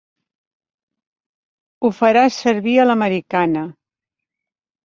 Ho 1.85 1.93
faràs 1.99 2.39
servir 2.47 2.73
a 2.85 2.89
l'americana. 2.89 3.67